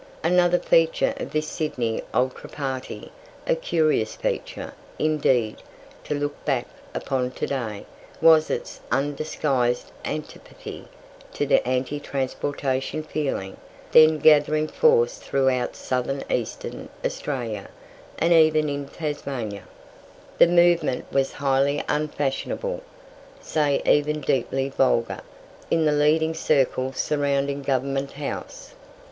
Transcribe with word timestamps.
Another 0.23 0.57
feature 0.57 1.13
of 1.17 1.29
this 1.31 1.45
Sydney 1.47 2.01
ultra 2.11 2.49
party 2.49 3.11
a 3.45 3.53
curious 3.55 4.15
feature, 4.15 4.73
indeed, 4.97 5.57
to 6.05 6.15
look 6.15 6.43
back 6.43 6.65
upon 6.95 7.29
to 7.29 7.45
day 7.45 7.85
was 8.19 8.49
its 8.49 8.79
undisguised 8.91 9.91
antipathy 10.03 10.85
to 11.35 11.45
the 11.45 11.63
anti 11.67 11.99
transportation 11.99 13.03
feeling 13.03 13.57
then 13.91 14.17
gathering 14.17 14.67
force 14.67 15.19
throughout 15.19 15.75
South 15.75 16.09
Eastern 16.31 16.89
Australia, 17.05 17.69
and 18.17 18.33
even 18.33 18.69
in 18.69 18.87
Tasmania. 18.87 19.65
The 20.39 20.47
movement 20.47 21.05
was 21.13 21.33
highly 21.33 21.83
unfashionable, 21.87 22.81
say 23.39 23.83
even 23.85 24.19
deeply 24.21 24.67
vulgar, 24.69 25.19
in 25.69 25.85
the 25.85 25.91
leading 25.91 26.33
circle 26.33 26.91
surrounding 26.91 27.61
Government 27.61 28.13
House. 28.13 28.73